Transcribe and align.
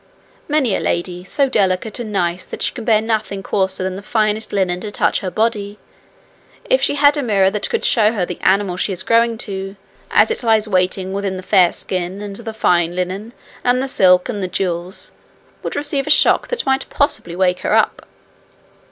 Many 0.47 0.75
a 0.75 0.79
lady, 0.79 1.23
so 1.23 1.47
delicate 1.47 1.99
and 1.99 2.11
nice 2.11 2.43
that 2.47 2.63
she 2.63 2.73
can 2.73 2.83
bear 2.83 3.03
nothing 3.03 3.43
coarser 3.43 3.83
than 3.83 3.93
the 3.93 4.01
finest 4.01 4.51
linen 4.51 4.79
to 4.79 4.89
touch 4.89 5.19
her 5.19 5.29
body, 5.29 5.77
if 6.67 6.81
she 6.81 6.95
had 6.95 7.17
a 7.17 7.21
mirror 7.21 7.51
that 7.51 7.69
could 7.69 7.85
show 7.85 8.11
her 8.11 8.25
the 8.25 8.39
animal 8.41 8.77
she 8.77 8.91
is 8.91 9.03
growing 9.03 9.37
to, 9.37 9.75
as 10.09 10.31
it 10.31 10.41
lies 10.41 10.67
waiting 10.67 11.13
within 11.13 11.37
the 11.37 11.43
fair 11.43 11.71
skin 11.71 12.19
and 12.23 12.37
the 12.37 12.51
fine 12.51 12.95
linen 12.95 13.31
and 13.63 13.79
the 13.79 13.87
silk 13.87 14.27
and 14.27 14.41
the 14.41 14.47
jewels, 14.47 15.11
would 15.61 15.75
receive 15.75 16.07
a 16.07 16.09
shock 16.09 16.47
that 16.47 16.65
might 16.65 16.89
possibly 16.89 17.35
wake 17.35 17.59
her 17.59 17.75
up.' 17.75 18.07